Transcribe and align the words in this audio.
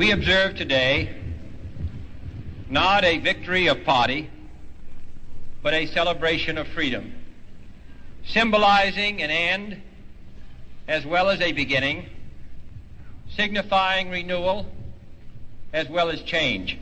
We 0.00 0.12
observe 0.12 0.54
today 0.54 1.14
not 2.70 3.04
a 3.04 3.18
victory 3.18 3.66
of 3.66 3.84
party, 3.84 4.30
but 5.62 5.74
a 5.74 5.84
celebration 5.88 6.56
of 6.56 6.66
freedom, 6.68 7.12
symbolizing 8.24 9.20
an 9.20 9.30
end 9.30 9.82
as 10.88 11.04
well 11.04 11.28
as 11.28 11.42
a 11.42 11.52
beginning, 11.52 12.08
signifying 13.36 14.08
renewal 14.08 14.72
as 15.74 15.86
well 15.90 16.08
as 16.08 16.22
change. 16.22 16.78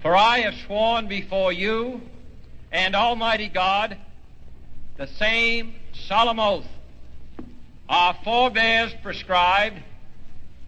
For 0.00 0.14
I 0.14 0.42
have 0.42 0.54
sworn 0.66 1.08
before 1.08 1.52
you 1.52 2.00
and 2.70 2.94
Almighty 2.94 3.48
God 3.48 3.96
the 4.98 5.08
same 5.08 5.74
solemn 6.06 6.38
oath 6.38 6.68
our 7.88 8.14
forebears 8.22 8.94
prescribed 9.02 9.82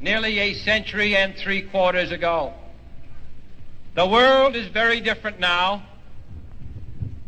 nearly 0.00 0.38
a 0.38 0.54
century 0.54 1.14
and 1.14 1.36
three 1.36 1.62
quarters 1.62 2.10
ago. 2.10 2.54
The 3.94 4.06
world 4.06 4.56
is 4.56 4.66
very 4.68 5.00
different 5.00 5.38
now, 5.38 5.82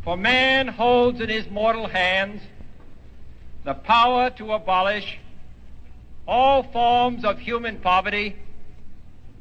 for 0.04 0.16
man 0.16 0.68
holds 0.68 1.20
in 1.20 1.28
his 1.28 1.48
mortal 1.50 1.86
hands 1.86 2.40
the 3.64 3.74
power 3.74 4.30
to 4.30 4.52
abolish 4.52 5.18
all 6.26 6.62
forms 6.62 7.24
of 7.24 7.38
human 7.38 7.78
poverty 7.78 8.36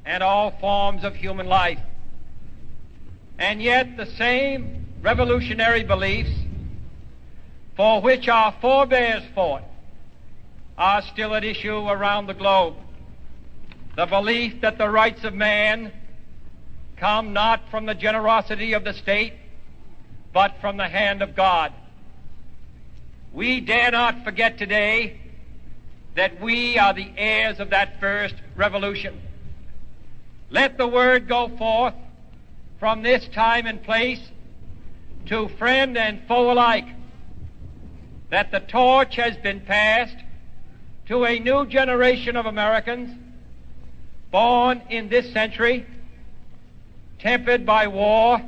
and 0.06 0.22
all 0.22 0.52
forms 0.60 1.04
of 1.04 1.16
human 1.16 1.48
life. 1.48 1.80
And 3.40 3.62
yet 3.62 3.98
the 3.98 4.06
same 4.06 4.86
revolutionary 5.02 5.84
beliefs 5.84 6.32
for 7.76 8.02
which 8.02 8.28
our 8.28 8.54
forebears 8.62 9.24
fought 9.34 9.64
are 10.78 11.02
still 11.02 11.34
at 11.34 11.44
issue 11.44 11.88
around 11.88 12.28
the 12.28 12.34
globe. 12.34 12.76
The 13.96 14.06
belief 14.06 14.62
that 14.62 14.78
the 14.78 14.90
rights 14.90 15.24
of 15.26 15.34
man 15.34 15.92
come 16.96 17.34
not 17.34 17.70
from 17.70 17.86
the 17.86 17.96
generosity 17.96 18.74
of 18.74 18.84
the 18.84 18.94
state, 18.94 19.34
but 20.32 20.56
from 20.62 20.78
the 20.78 20.88
hand 20.88 21.22
of 21.22 21.36
God. 21.36 21.74
We 23.34 23.60
dare 23.60 23.92
not 23.92 24.24
forget 24.24 24.58
today 24.58 25.20
that 26.16 26.40
we 26.42 26.78
are 26.78 26.94
the 26.94 27.12
heirs 27.18 27.60
of 27.60 27.72
that 27.72 28.00
first 28.00 28.36
revolution. 28.56 29.20
Let 30.50 30.78
the 30.78 30.88
word 30.88 31.28
go 31.28 31.50
forth 31.58 31.96
from 32.80 33.04
this 33.04 33.28
time 33.30 33.66
and 33.66 33.84
place 33.84 34.22
to 35.28 35.50
friend 35.50 35.98
and 35.98 36.28
foe 36.28 36.52
alike 36.52 36.88
that 38.30 38.52
the 38.52 38.60
torch 38.60 39.16
has 39.18 39.36
been 39.38 39.62
passed 39.62 40.18
to 41.08 41.26
a 41.26 41.40
new 41.40 41.66
generation 41.66 42.38
of 42.38 42.46
Americans 42.46 43.18
born 44.32 44.82
in 44.90 45.10
this 45.10 45.32
century, 45.34 45.86
tempered 47.20 47.66
by 47.66 47.88
war, 47.88 48.42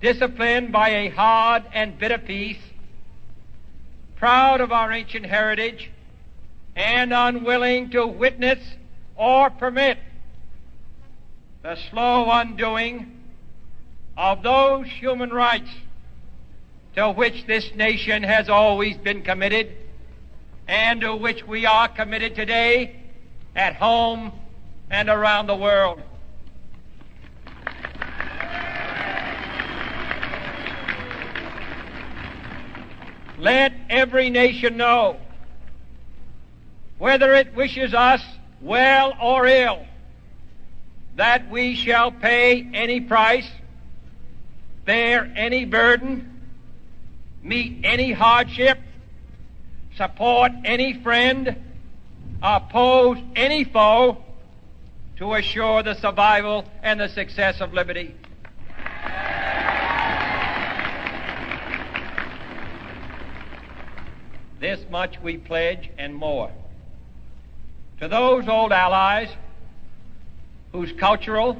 disciplined 0.00 0.72
by 0.72 0.88
a 0.88 1.08
hard 1.10 1.62
and 1.72 1.98
bitter 1.98 2.18
peace, 2.18 2.58
proud 4.16 4.60
of 4.60 4.72
our 4.72 4.90
ancient 4.90 5.26
heritage, 5.26 5.90
and 6.74 7.12
unwilling 7.12 7.90
to 7.90 8.06
witness 8.06 8.58
or 9.16 9.50
permit 9.50 9.98
the 11.62 11.76
slow 11.90 12.30
undoing 12.30 13.20
of 14.16 14.42
those 14.42 14.86
human 14.86 15.30
rights 15.30 15.70
to 16.96 17.10
which 17.10 17.46
this 17.46 17.74
nation 17.74 18.22
has 18.22 18.48
always 18.48 18.96
been 18.96 19.22
committed 19.22 19.76
and 20.66 21.02
to 21.02 21.14
which 21.14 21.46
we 21.46 21.66
are 21.66 21.88
committed 21.88 22.34
today 22.34 22.99
at 23.54 23.76
home 23.76 24.32
and 24.90 25.08
around 25.08 25.46
the 25.46 25.56
world. 25.56 26.02
Let 33.38 33.72
every 33.88 34.28
nation 34.28 34.76
know, 34.76 35.16
whether 36.98 37.32
it 37.32 37.54
wishes 37.54 37.94
us 37.94 38.22
well 38.60 39.14
or 39.20 39.46
ill, 39.46 39.86
that 41.16 41.50
we 41.50 41.74
shall 41.74 42.12
pay 42.12 42.68
any 42.74 43.00
price, 43.00 43.48
bear 44.84 45.32
any 45.36 45.64
burden, 45.64 46.42
meet 47.42 47.80
any 47.84 48.12
hardship, 48.12 48.78
support 49.96 50.52
any 50.64 50.92
friend, 51.02 51.56
oppose 52.42 53.18
any 53.36 53.64
foe 53.64 54.18
to 55.16 55.34
assure 55.34 55.82
the 55.82 55.94
survival 55.94 56.64
and 56.82 56.98
the 56.98 57.08
success 57.08 57.60
of 57.60 57.74
liberty. 57.74 58.14
This 64.58 64.80
much 64.90 65.20
we 65.20 65.38
pledge 65.38 65.90
and 65.98 66.14
more. 66.14 66.50
To 68.00 68.08
those 68.08 68.48
old 68.48 68.72
allies 68.72 69.28
whose 70.72 70.92
cultural 70.92 71.56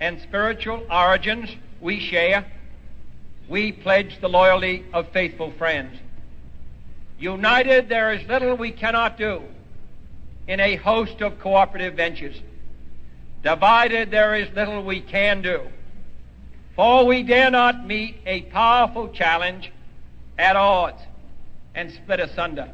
and 0.00 0.20
spiritual 0.20 0.84
origins 0.90 1.50
we 1.80 2.00
share, 2.00 2.44
we 3.48 3.72
pledge 3.72 4.20
the 4.20 4.28
loyalty 4.28 4.84
of 4.92 5.08
faithful 5.10 5.52
friends. 5.52 5.98
United, 7.18 7.88
there 7.88 8.12
is 8.12 8.26
little 8.28 8.56
we 8.56 8.70
cannot 8.70 9.16
do 9.16 9.42
in 10.46 10.60
a 10.60 10.76
host 10.76 11.20
of 11.20 11.38
cooperative 11.40 11.94
ventures. 11.94 12.40
Divided, 13.42 14.10
there 14.10 14.34
is 14.34 14.54
little 14.54 14.82
we 14.82 15.00
can 15.00 15.42
do. 15.42 15.60
For 16.76 17.06
we 17.06 17.22
dare 17.22 17.50
not 17.50 17.86
meet 17.86 18.16
a 18.26 18.42
powerful 18.42 19.08
challenge 19.08 19.70
at 20.38 20.56
odds 20.56 21.02
and 21.74 21.92
split 21.92 22.20
asunder. 22.20 22.70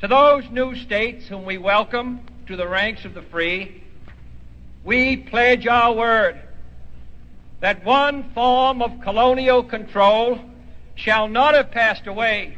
To 0.00 0.08
those 0.08 0.48
new 0.50 0.74
states 0.76 1.26
whom 1.26 1.44
we 1.44 1.58
welcome 1.58 2.20
to 2.46 2.56
the 2.56 2.66
ranks 2.66 3.04
of 3.04 3.14
the 3.14 3.22
free, 3.22 3.82
we 4.84 5.16
pledge 5.16 5.66
our 5.66 5.92
word 5.92 6.40
that 7.60 7.84
one 7.84 8.30
form 8.32 8.80
of 8.80 9.00
colonial 9.02 9.62
control 9.62 10.40
shall 10.94 11.28
not 11.28 11.54
have 11.54 11.70
passed 11.70 12.06
away 12.06 12.56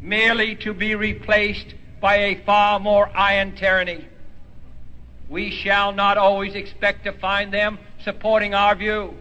merely 0.00 0.56
to 0.56 0.74
be 0.74 0.94
replaced 0.94 1.74
by 2.02 2.16
a 2.16 2.34
far 2.44 2.80
more 2.80 3.08
iron 3.14 3.54
tyranny. 3.54 4.04
We 5.28 5.52
shall 5.52 5.92
not 5.92 6.18
always 6.18 6.54
expect 6.54 7.04
to 7.04 7.12
find 7.12 7.54
them 7.54 7.78
supporting 8.04 8.54
our 8.54 8.74
view, 8.74 9.16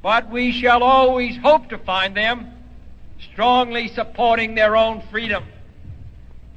but 0.00 0.30
we 0.30 0.52
shall 0.52 0.84
always 0.84 1.36
hope 1.36 1.68
to 1.70 1.78
find 1.78 2.16
them 2.16 2.52
strongly 3.32 3.88
supporting 3.88 4.54
their 4.54 4.76
own 4.76 5.02
freedom. 5.10 5.44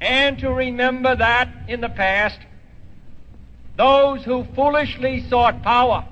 And 0.00 0.38
to 0.38 0.50
remember 0.50 1.16
that 1.16 1.48
in 1.68 1.80
the 1.80 1.88
past, 1.88 2.38
those 3.76 4.22
who 4.22 4.44
foolishly 4.54 5.28
sought 5.28 5.62
power 5.62 6.06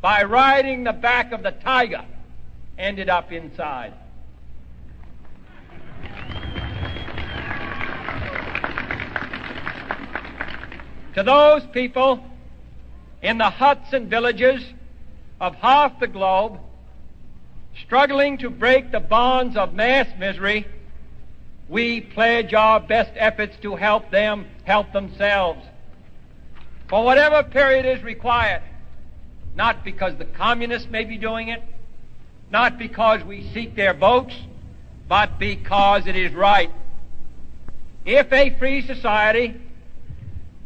by 0.00 0.24
riding 0.24 0.84
the 0.84 0.92
back 0.92 1.32
of 1.32 1.44
the 1.44 1.52
tiger 1.52 2.04
ended 2.76 3.08
up 3.08 3.30
inside. 3.30 3.94
To 11.18 11.24
those 11.24 11.66
people 11.72 12.24
in 13.22 13.38
the 13.38 13.50
huts 13.50 13.92
and 13.92 14.08
villages 14.08 14.62
of 15.40 15.52
half 15.56 15.98
the 15.98 16.06
globe 16.06 16.60
struggling 17.84 18.38
to 18.38 18.48
break 18.48 18.92
the 18.92 19.00
bonds 19.00 19.56
of 19.56 19.74
mass 19.74 20.06
misery, 20.16 20.64
we 21.68 22.00
pledge 22.00 22.54
our 22.54 22.78
best 22.78 23.10
efforts 23.16 23.56
to 23.62 23.74
help 23.74 24.12
them 24.12 24.46
help 24.62 24.92
themselves. 24.92 25.60
For 26.86 27.04
whatever 27.04 27.42
period 27.42 27.84
is 27.84 28.00
required, 28.04 28.62
not 29.56 29.84
because 29.84 30.14
the 30.18 30.24
communists 30.24 30.88
may 30.88 31.02
be 31.02 31.18
doing 31.18 31.48
it, 31.48 31.64
not 32.48 32.78
because 32.78 33.24
we 33.24 33.42
seek 33.52 33.74
their 33.74 33.92
votes, 33.92 34.36
but 35.08 35.36
because 35.36 36.06
it 36.06 36.14
is 36.14 36.32
right. 36.32 36.70
If 38.04 38.32
a 38.32 38.56
free 38.56 38.82
society 38.82 39.60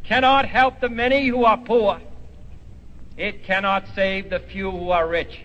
cannot 0.05 0.47
help 0.47 0.81
the 0.81 0.89
many 0.89 1.29
who 1.29 1.45
are 1.45 1.59
poor. 1.59 2.01
It 3.17 3.45
cannot 3.45 3.85
save 3.95 4.31
the 4.31 4.41
few 4.41 4.71
who 4.71 4.91
are 4.91 5.07
rich. 5.07 5.41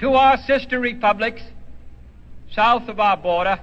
To 0.00 0.14
our 0.14 0.36
sister 0.36 0.78
republics 0.78 1.42
south 2.52 2.88
of 2.88 3.00
our 3.00 3.16
border, 3.16 3.58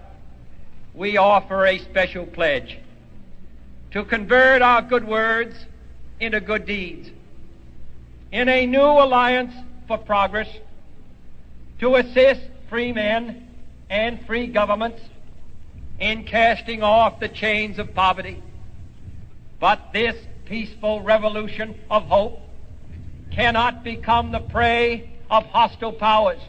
we 0.93 1.17
offer 1.17 1.65
a 1.65 1.77
special 1.77 2.25
pledge 2.25 2.77
to 3.91 4.03
convert 4.03 4.61
our 4.61 4.81
good 4.81 5.07
words 5.07 5.55
into 6.19 6.39
good 6.39 6.65
deeds. 6.65 7.09
In 8.31 8.49
a 8.49 8.65
new 8.65 8.81
alliance 8.81 9.53
for 9.87 9.97
progress, 9.97 10.47
to 11.79 11.95
assist 11.95 12.41
free 12.69 12.91
men 12.91 13.50
and 13.91 14.25
free 14.25 14.47
governments 14.47 15.01
in 15.99 16.23
casting 16.23 16.81
off 16.81 17.19
the 17.19 17.27
chains 17.27 17.77
of 17.77 17.93
poverty. 17.93 18.41
But 19.59 19.91
this 19.93 20.15
peaceful 20.45 21.01
revolution 21.01 21.75
of 21.89 22.03
hope 22.03 22.39
cannot 23.31 23.83
become 23.83 24.31
the 24.31 24.39
prey 24.39 25.11
of 25.29 25.45
hostile 25.47 25.91
powers. 25.91 26.39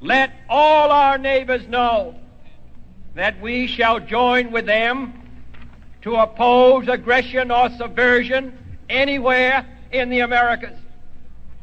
Let 0.00 0.30
all 0.48 0.92
our 0.92 1.16
neighbors 1.16 1.66
know 1.68 2.14
that 3.14 3.40
we 3.40 3.66
shall 3.66 3.98
join 3.98 4.52
with 4.52 4.66
them 4.66 5.14
to 6.02 6.16
oppose 6.16 6.86
aggression 6.86 7.50
or 7.50 7.70
subversion 7.70 8.56
anywhere 8.90 9.66
in 9.90 10.10
the 10.10 10.20
Americas. 10.20 10.78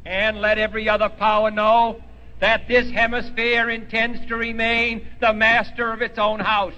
And 0.03 0.41
let 0.41 0.57
every 0.57 0.89
other 0.89 1.09
power 1.09 1.51
know 1.51 2.01
that 2.43 2.67
this 2.67 2.91
hemisphere 2.91 3.69
intends 3.69 4.19
to 4.25 4.35
remain 4.35 5.07
the 5.21 5.31
master 5.31 5.93
of 5.93 6.01
its 6.01 6.19
own 6.19 6.41
house. 6.41 6.73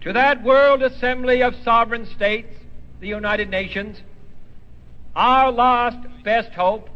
to 0.00 0.14
that 0.14 0.42
World 0.42 0.82
Assembly 0.82 1.42
of 1.42 1.54
Sovereign 1.62 2.06
States, 2.06 2.48
the 3.00 3.08
United 3.08 3.50
Nations, 3.50 4.00
our 5.14 5.52
last 5.52 5.98
best 6.24 6.52
hope 6.52 6.88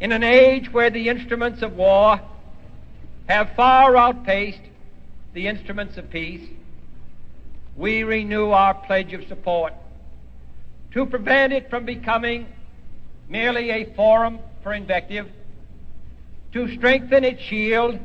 in 0.00 0.10
an 0.10 0.24
age 0.24 0.72
where 0.72 0.90
the 0.90 1.08
instruments 1.08 1.62
of 1.62 1.76
war 1.76 2.20
have 3.28 3.54
far 3.54 3.96
outpaced 3.96 4.62
the 5.34 5.46
instruments 5.46 5.96
of 5.98 6.10
peace, 6.10 6.48
we 7.76 8.02
renew 8.02 8.50
our 8.50 8.74
pledge 8.74 9.12
of 9.12 9.24
support 9.28 9.72
to 10.92 11.06
prevent 11.06 11.52
it 11.52 11.70
from 11.70 11.84
becoming 11.84 12.46
merely 13.28 13.70
a 13.70 13.84
forum 13.94 14.40
for 14.62 14.72
invective, 14.72 15.28
to 16.52 16.74
strengthen 16.74 17.24
its 17.24 17.40
shield 17.42 17.98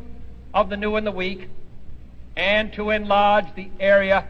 of 0.53 0.69
the 0.69 0.77
new 0.77 0.95
and 0.95 1.05
the 1.05 1.11
weak, 1.11 1.49
and 2.37 2.71
to 2.73 2.91
enlarge 2.91 3.45
the 3.55 3.69
area 3.79 4.25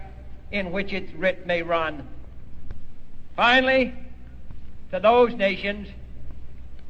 in 0.52 0.72
which 0.72 0.94
its 0.94 1.12
writ 1.14 1.46
may 1.46 1.62
run. 1.62 2.08
Finally, 3.36 3.94
to 4.92 5.00
those 5.00 5.34
nations 5.34 5.88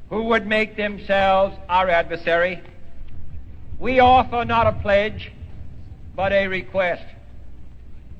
who 0.09 0.23
would 0.23 0.45
make 0.45 0.77
themselves 0.77 1.57
our 1.67 1.89
adversary, 1.89 2.61
we 3.79 3.99
offer 3.99 4.45
not 4.45 4.67
a 4.67 4.71
pledge, 4.71 5.31
but 6.15 6.31
a 6.31 6.47
request 6.47 7.03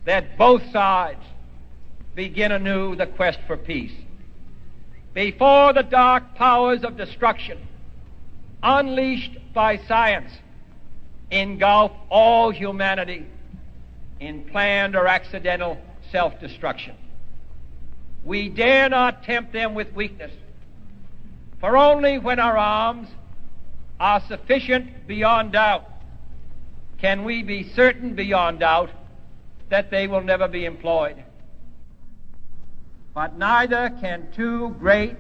that 0.06 0.38
both 0.38 0.64
sides 0.72 1.24
begin 2.16 2.52
anew 2.52 2.96
the 2.96 3.06
quest 3.06 3.40
for 3.46 3.58
peace. 3.58 3.92
Before 5.14 5.74
the 5.74 5.84
dark 5.84 6.36
powers 6.36 6.84
of 6.84 6.98
destruction, 6.98 7.60
unleashed 8.64 9.38
by 9.54 9.78
science, 9.88 10.32
engulf 11.30 11.92
all 12.10 12.52
humanity 12.52 13.26
in 14.20 14.44
planned 14.46 14.96
or 14.96 15.08
accidental 15.08 15.78
self 16.12 16.40
destruction. 16.40 16.96
We 18.24 18.50
dare 18.50 18.90
not 18.90 19.24
tempt 19.24 19.54
them 19.54 19.76
with 19.76 19.94
weakness, 19.94 20.32
for 21.60 21.78
only 21.78 22.18
when 22.18 22.40
our 22.40 22.58
arms 22.58 23.08
are 24.00 24.22
sufficient 24.28 25.08
beyond 25.08 25.52
doubt 25.52 25.86
can 26.98 27.24
we 27.24 27.44
be 27.44 27.70
certain 27.74 28.16
beyond 28.16 28.60
doubt 28.60 28.90
that 29.70 29.92
they 29.92 30.08
will 30.08 30.22
never 30.22 30.48
be 30.48 30.66
employed. 30.66 31.25
But 33.16 33.38
neither 33.38 33.90
can 34.02 34.28
two 34.36 34.76
great 34.78 35.16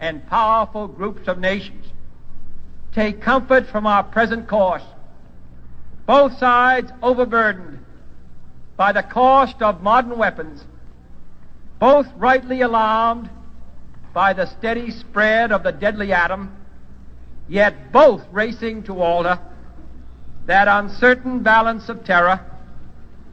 and 0.00 0.26
powerful 0.28 0.88
groups 0.88 1.28
of 1.28 1.38
nations 1.38 1.84
take 2.94 3.20
comfort 3.20 3.66
from 3.66 3.86
our 3.86 4.02
present 4.02 4.48
course 4.48 4.82
both 6.06 6.36
sides 6.38 6.90
overburdened 7.02 7.84
by 8.76 8.90
the 8.90 9.02
cost 9.02 9.62
of 9.62 9.80
modern 9.80 10.18
weapons, 10.18 10.64
both 11.78 12.08
rightly 12.16 12.62
alarmed 12.62 13.30
by 14.12 14.32
the 14.32 14.46
steady 14.46 14.90
spread 14.90 15.52
of 15.52 15.62
the 15.62 15.70
deadly 15.70 16.12
atom, 16.12 16.56
yet 17.48 17.92
both 17.92 18.26
racing 18.32 18.82
to 18.82 19.00
alter 19.00 19.38
that 20.46 20.66
uncertain 20.66 21.44
balance 21.44 21.88
of 21.88 22.04
terror 22.04 22.40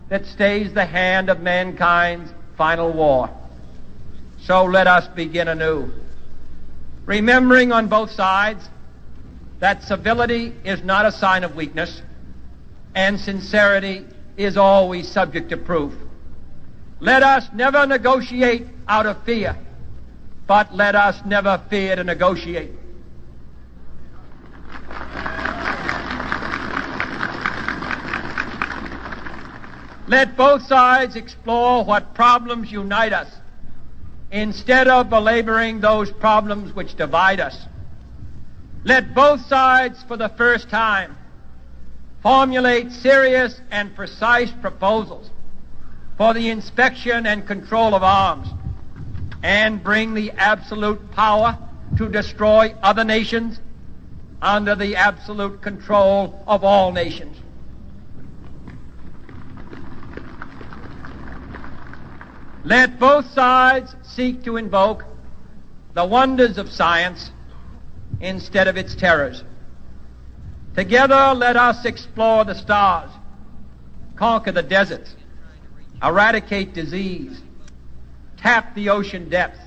that 0.10 0.26
stays 0.28 0.72
the 0.74 0.86
hand 0.86 1.30
of 1.30 1.40
mankind's 1.40 2.32
final 2.58 2.92
war. 2.94 3.28
So 4.42 4.64
let 4.66 4.88
us 4.88 5.08
begin 5.10 5.48
anew, 5.48 5.92
remembering 7.06 7.72
on 7.72 7.88
both 7.88 8.12
sides 8.12 8.70
that 9.60 9.84
civility 9.84 10.54
is 10.64 10.84
not 10.84 11.06
a 11.06 11.12
sign 11.12 11.44
of 11.44 11.56
weakness, 11.56 12.02
and 12.96 13.20
sincerity 13.20 14.06
is 14.38 14.56
always 14.56 15.08
subject 15.08 15.50
to 15.50 15.58
proof. 15.58 15.94
Let 17.00 17.24
us 17.24 17.48
never 17.54 17.86
negotiate 17.86 18.68
out 18.88 19.06
of 19.06 19.24
fear, 19.24 19.58
but 20.46 20.74
let 20.74 20.96
us 20.96 21.20
never 21.26 21.62
fear 21.70 21.96
to 21.96 22.04
negotiate. 22.04 22.72
Let 30.08 30.38
both 30.38 30.62
sides 30.62 31.18
explore 31.18 31.84
what 31.84 32.14
problems 32.14 32.72
unite 32.72 33.12
us 33.12 33.30
instead 34.32 34.88
of 34.88 35.10
belaboring 35.10 35.80
those 35.80 36.12
problems 36.12 36.74
which 36.74 36.96
divide 36.96 37.40
us. 37.40 37.68
Let 38.84 39.14
both 39.14 39.46
sides, 39.48 40.04
for 40.04 40.18
the 40.18 40.30
first 40.30 40.70
time, 40.70 41.18
formulate 42.22 42.92
serious 42.92 43.62
and 43.72 43.96
precise 43.96 44.52
proposals 44.62 45.30
for 46.18 46.34
the 46.34 46.50
inspection 46.50 47.26
and 47.26 47.46
control 47.46 47.94
of 47.94 48.04
arms 48.04 48.48
and 49.44 49.84
bring 49.84 50.14
the 50.14 50.32
absolute 50.32 51.12
power 51.12 51.58
to 51.98 52.10
destroy 52.10 52.74
other 52.82 53.04
nations 53.04 53.60
under 54.42 54.76
the 54.76 54.96
absolute 54.96 55.62
control 55.62 56.44
of 56.48 56.64
all 56.64 56.92
nations. 56.92 57.38
Let 62.68 63.00
both 63.00 63.32
sides 63.32 63.96
seek 64.04 64.44
to 64.44 64.58
invoke 64.58 65.06
the 65.94 66.04
wonders 66.04 66.58
of 66.58 66.70
science 66.70 67.32
instead 68.20 68.68
of 68.68 68.76
its 68.76 68.94
terrors. 68.94 69.42
Together, 70.76 71.34
let 71.34 71.56
us 71.56 71.86
explore 71.86 72.44
the 72.44 72.56
stars, 72.56 73.10
conquer 74.18 74.52
the 74.52 74.64
deserts, 74.64 75.16
eradicate 76.04 76.74
disease, 76.74 77.42
tap 78.36 78.76
the 78.76 78.90
ocean 78.90 79.30
depths, 79.30 79.62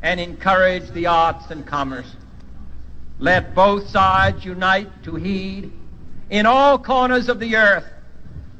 and 0.00 0.20
encourage 0.20 0.88
the 0.92 1.08
arts 1.08 1.50
and 1.50 1.66
commerce. 1.66 2.14
Let 3.18 3.52
both 3.52 3.88
sides 3.88 4.44
unite 4.44 5.02
to 5.02 5.16
heed 5.16 5.72
in 6.30 6.46
all 6.46 6.78
corners 6.78 7.28
of 7.28 7.40
the 7.40 7.56
earth 7.56 7.86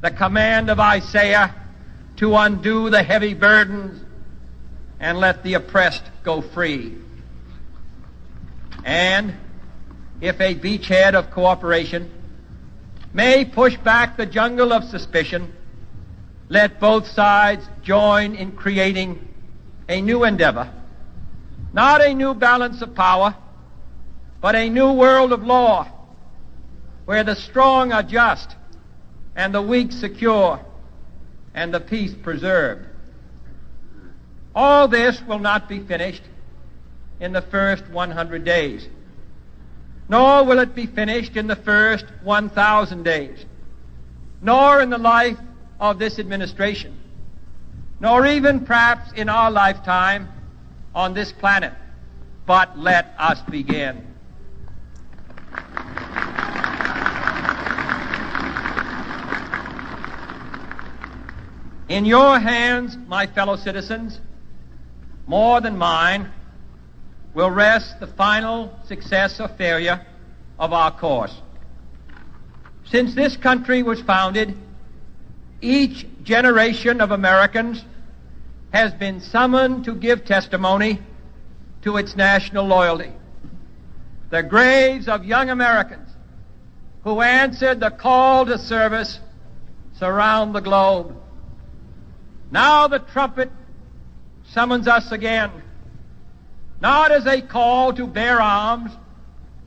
the 0.01 0.11
command 0.11 0.69
of 0.69 0.81
Isaiah 0.81 1.62
to 2.23 2.33
undo 2.37 2.89
the 2.89 3.03
heavy 3.03 3.33
burdens 3.33 4.01
and 4.97 5.17
let 5.17 5.43
the 5.43 5.55
oppressed 5.55 6.03
go 6.23 6.39
free. 6.39 6.95
And 8.85 9.33
if 10.21 10.39
a 10.39 10.55
beachhead 10.55 11.15
of 11.15 11.31
cooperation 11.31 12.09
may 13.11 13.43
push 13.43 13.75
back 13.75 14.15
the 14.15 14.25
jungle 14.25 14.71
of 14.71 14.85
suspicion, 14.85 15.51
let 16.47 16.79
both 16.79 17.07
sides 17.07 17.67
join 17.81 18.35
in 18.35 18.53
creating 18.53 19.27
a 19.89 19.99
new 19.99 20.23
endeavor, 20.23 20.71
not 21.73 22.01
a 22.01 22.13
new 22.13 22.33
balance 22.33 22.81
of 22.81 22.95
power, 22.95 23.35
but 24.39 24.55
a 24.55 24.69
new 24.69 24.93
world 24.93 25.33
of 25.33 25.43
law 25.43 25.91
where 27.03 27.25
the 27.25 27.35
strong 27.35 27.91
are 27.91 28.01
just 28.01 28.55
and 29.35 29.53
the 29.53 29.61
weak 29.61 29.91
secure 29.91 30.65
and 31.53 31.73
the 31.73 31.79
peace 31.79 32.13
preserved. 32.13 32.87
All 34.55 34.87
this 34.87 35.21
will 35.23 35.39
not 35.39 35.67
be 35.67 35.79
finished 35.79 36.23
in 37.19 37.33
the 37.33 37.41
first 37.41 37.87
100 37.89 38.43
days 38.43 38.87
nor 40.09 40.43
will 40.43 40.59
it 40.59 40.75
be 40.75 40.85
finished 40.85 41.35
in 41.37 41.47
the 41.47 41.55
first 41.55 42.05
1,000 42.23 43.03
days, 43.03 43.45
nor 44.41 44.81
in 44.81 44.89
the 44.89 44.97
life 44.97 45.37
of 45.79 45.99
this 45.99 46.19
administration, 46.19 46.97
nor 47.99 48.27
even 48.27 48.65
perhaps 48.65 49.11
in 49.13 49.29
our 49.29 49.49
lifetime 49.49 50.29
on 50.93 51.13
this 51.13 51.31
planet. 51.31 51.73
But 52.45 52.77
let 52.77 53.15
us 53.17 53.41
begin. 53.49 54.12
In 61.93 62.05
your 62.05 62.39
hands, 62.39 62.97
my 63.05 63.27
fellow 63.27 63.55
citizens, 63.55 64.19
more 65.27 65.61
than 65.61 65.77
mine, 65.77 66.31
will 67.35 67.51
rest 67.51 67.99
the 67.99 68.07
final 68.07 68.75
success 68.87 69.39
or 69.39 69.47
failure 69.47 70.03
of 70.57 70.73
our 70.73 70.89
course. 70.89 71.39
Since 72.85 73.13
this 73.13 73.37
country 73.37 73.83
was 73.83 74.01
founded, 74.01 74.57
each 75.61 76.07
generation 76.23 76.99
of 76.99 77.11
Americans 77.11 77.85
has 78.71 78.91
been 78.95 79.21
summoned 79.21 79.85
to 79.85 79.93
give 79.93 80.25
testimony 80.25 80.99
to 81.83 81.97
its 81.97 82.15
national 82.15 82.65
loyalty. 82.65 83.11
The 84.31 84.41
graves 84.41 85.07
of 85.07 85.25
young 85.25 85.51
Americans 85.51 86.09
who 87.03 87.21
answered 87.21 87.79
the 87.79 87.91
call 87.91 88.47
to 88.47 88.57
service 88.57 89.19
surround 89.99 90.55
the 90.55 90.59
globe. 90.59 91.19
Now 92.53 92.87
the 92.87 92.99
trumpet 92.99 93.51
summons 94.51 94.87
us 94.87 95.11
again, 95.11 95.49
not 96.79 97.11
as 97.11 97.25
a 97.25 97.41
call 97.41 97.93
to 97.93 98.05
bear 98.05 98.39
arms, 98.39 98.91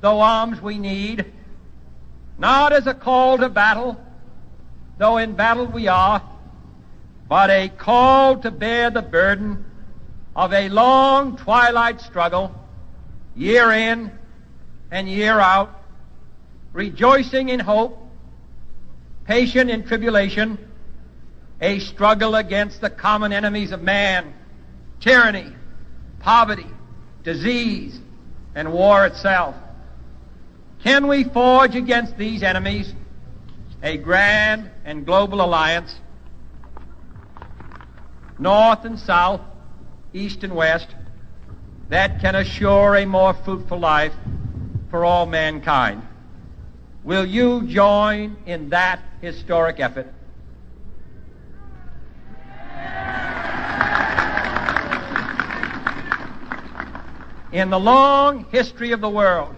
though 0.00 0.20
arms 0.20 0.62
we 0.62 0.78
need, 0.78 1.24
not 2.38 2.72
as 2.72 2.86
a 2.86 2.94
call 2.94 3.38
to 3.38 3.48
battle, 3.48 4.00
though 4.98 5.16
in 5.16 5.34
battle 5.34 5.66
we 5.66 5.88
are, 5.88 6.22
but 7.28 7.50
a 7.50 7.68
call 7.70 8.36
to 8.36 8.52
bear 8.52 8.90
the 8.90 9.02
burden 9.02 9.64
of 10.36 10.52
a 10.52 10.68
long 10.68 11.36
twilight 11.36 12.00
struggle, 12.00 12.54
year 13.34 13.72
in 13.72 14.12
and 14.92 15.08
year 15.08 15.40
out, 15.40 15.82
rejoicing 16.72 17.48
in 17.48 17.58
hope, 17.58 17.98
patient 19.24 19.70
in 19.70 19.84
tribulation, 19.84 20.56
a 21.60 21.78
struggle 21.78 22.34
against 22.34 22.80
the 22.80 22.90
common 22.90 23.32
enemies 23.32 23.72
of 23.72 23.82
man, 23.82 24.34
tyranny, 25.00 25.52
poverty, 26.20 26.66
disease, 27.22 28.00
and 28.54 28.72
war 28.72 29.06
itself. 29.06 29.54
Can 30.82 31.08
we 31.08 31.24
forge 31.24 31.74
against 31.74 32.16
these 32.16 32.42
enemies 32.42 32.94
a 33.82 33.96
grand 33.96 34.70
and 34.84 35.04
global 35.04 35.40
alliance, 35.42 35.94
north 38.38 38.84
and 38.84 38.98
south, 38.98 39.40
east 40.12 40.44
and 40.44 40.54
west, 40.54 40.88
that 41.88 42.20
can 42.20 42.34
assure 42.34 42.96
a 42.96 43.06
more 43.06 43.32
fruitful 43.32 43.78
life 43.78 44.14
for 44.90 45.04
all 45.04 45.26
mankind? 45.26 46.02
Will 47.04 47.24
you 47.24 47.62
join 47.66 48.36
in 48.46 48.70
that 48.70 49.00
historic 49.20 49.80
effort? 49.80 50.12
In 57.56 57.70
the 57.70 57.80
long 57.80 58.44
history 58.52 58.92
of 58.92 59.00
the 59.00 59.08
world, 59.08 59.54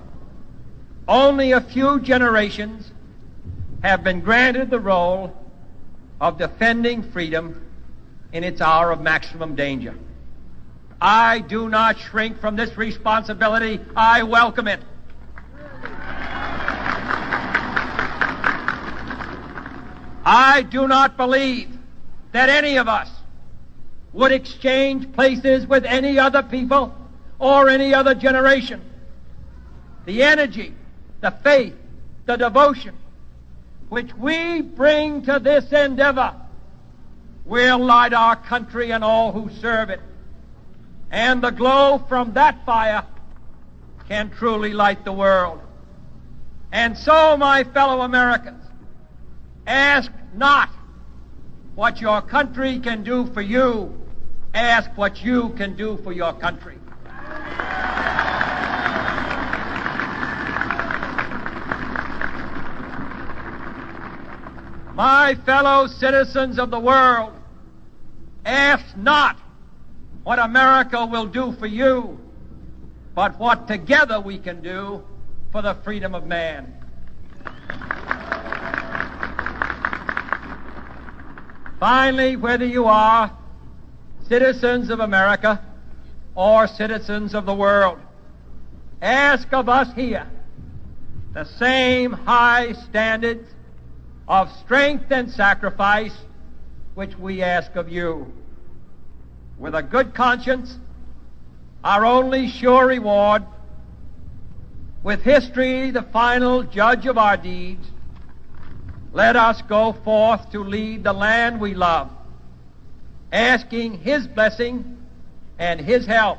only 1.09 1.51
a 1.51 1.61
few 1.61 1.99
generations 1.99 2.93
have 3.83 4.05
been 4.05 4.21
granted 4.21 4.71
the 4.71 4.79
role 4.79 5.37
of 6.21 6.39
defending 6.39 7.03
freedom 7.11 7.61
in 8.33 8.45
its 8.45 8.61
hour 8.61 8.93
of 8.93 9.01
maximum 9.01 9.57
danger. 9.57 9.97
I 11.01 11.41
do 11.41 11.69
not 11.69 11.99
shrink 11.99 12.41
from 12.41 12.55
this 12.55 12.79
responsibility. 12.79 13.81
I 13.97 14.23
welcome 14.23 14.69
it. 14.69 14.79
I 20.25 20.65
do 20.71 20.87
not 20.87 21.17
believe 21.17 21.77
that 22.31 22.49
any 22.49 22.77
of 22.77 22.87
us 22.87 23.11
would 24.13 24.31
exchange 24.31 25.13
places 25.15 25.67
with 25.67 25.85
any 25.85 26.17
other 26.17 26.45
people 26.45 26.95
or 27.39 27.69
any 27.69 27.95
other 27.95 28.15
generation. 28.15 28.83
The 30.07 30.23
energy, 30.23 30.75
the 31.21 31.31
faith, 31.31 31.75
the 32.27 32.37
devotion 32.37 32.95
which 33.89 34.15
we 34.15 34.61
bring 34.61 35.23
to 35.23 35.39
this 35.39 35.73
endeavor 35.73 36.35
will 37.45 37.79
light 37.79 38.13
our 38.13 38.37
country 38.37 38.93
and 38.93 39.03
all 39.03 39.33
who 39.33 39.51
serve 39.61 39.91
it. 39.91 40.01
And 41.11 41.43
the 41.43 41.51
glow 41.51 42.05
from 42.09 42.35
that 42.35 42.67
fire 42.67 43.05
can 44.09 44.31
truly 44.31 44.73
light 44.73 45.05
the 45.05 45.13
world. 45.13 45.61
And 46.71 46.99
so, 46.99 47.37
my 47.39 47.65
fellow 47.65 48.03
Americans, 48.03 48.63
ask 49.67 50.11
not 50.35 50.69
what 51.75 52.01
your 52.01 52.21
country 52.21 52.79
can 52.81 53.05
do 53.05 53.27
for 53.33 53.41
you. 53.41 53.95
Ask 54.53 54.91
what 54.97 55.23
you 55.23 55.51
can 55.51 55.77
do 55.77 55.99
for 56.05 56.13
your 56.13 56.35
country. 56.35 56.77
My 64.99 65.37
fellow 65.47 65.87
citizens 65.87 66.59
of 66.59 66.73
the 66.73 66.81
world, 66.81 67.33
ask 68.45 68.97
not 68.97 69.39
what 70.25 70.41
America 70.41 71.07
will 71.07 71.27
do 71.27 71.53
for 71.53 71.69
you, 71.69 72.19
but 73.15 73.39
what 73.39 73.69
together 73.69 74.21
we 74.21 74.39
can 74.39 74.61
do 74.61 75.05
for 75.53 75.63
the 75.63 75.75
freedom 75.85 76.17
of 76.17 76.27
man. 76.27 76.75
Finally, 81.79 82.35
whether 82.35 82.67
you 82.67 82.87
are 82.87 83.31
citizens 84.29 84.91
of 84.91 84.99
America 84.99 85.65
or 86.35 86.67
citizens 86.67 87.37
of 87.37 87.47
the 87.47 87.55
world, 87.55 88.01
ask 89.01 89.53
of 89.53 89.69
us 89.69 89.95
here 89.95 90.27
the 91.35 91.45
same 91.45 92.11
high 92.11 92.73
standards 92.73 93.49
of 94.29 94.55
strength 94.59 95.11
and 95.11 95.31
sacrifice 95.31 96.15
which 96.95 97.19
we 97.19 97.43
ask 97.43 97.75
of 97.77 97.89
you. 97.89 98.31
With 99.59 99.75
a 99.75 99.83
good 99.83 100.15
conscience, 100.15 100.79
our 101.83 102.05
only 102.05 102.49
sure 102.49 102.87
reward, 102.87 103.45
with 105.03 105.23
history 105.23 105.91
the 105.91 106.03
final 106.03 106.63
judge 106.63 107.07
of 107.07 107.17
our 107.17 107.39
deeds, 107.39 107.89
let 109.13 109.35
us 109.35 109.63
go 109.63 109.95
forth 109.95 110.51
to 110.51 110.63
lead 110.63 111.03
the 111.03 111.15
land 111.15 111.59
we 111.59 111.75
love, 111.75 112.11
asking 113.33 114.01
His 114.01 114.27
blessing 114.27 114.99
and 115.59 115.81
His 115.81 116.05
help, 116.05 116.39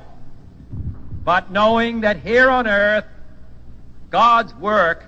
but 1.24 1.51
knowing 1.51 2.01
that 2.01 2.17
here 2.17 2.50
on 2.50 2.67
earth 2.67 3.05
God's 4.12 4.53
work 4.55 5.03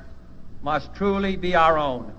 must 0.63 0.95
truly 0.95 1.35
be 1.35 1.55
our 1.55 1.77
own. 1.77 2.13